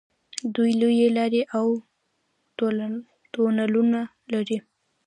دوی 0.55 0.71
لویې 0.81 1.07
لارې 1.17 1.41
او 1.57 1.67
تونلونه 3.33 4.01
لري. 4.33 4.57